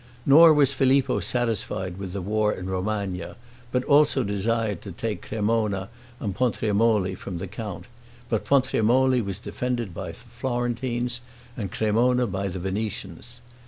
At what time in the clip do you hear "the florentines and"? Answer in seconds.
10.07-11.71